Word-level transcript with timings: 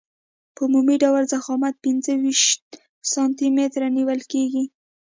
په 0.55 0.61
عمومي 0.67 0.95
ډول 1.03 1.23
ضخامت 1.33 1.75
پنځه 1.85 2.11
ویشت 2.23 2.61
سانتي 3.11 3.47
متره 3.55 3.87
نیول 3.97 4.19
کیږي 4.31 4.63